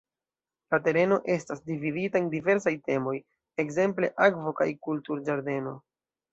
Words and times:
La 0.73 0.77
tereno 0.87 1.19
estas 1.33 1.61
dividita 1.67 2.19
en 2.23 2.31
diversaj 2.33 2.75
temoj, 2.89 3.15
ekzemple 3.67 4.13
"akvo- 4.29 4.57
kaj 4.63 4.71
kultur-ĝardeno". 4.89 5.79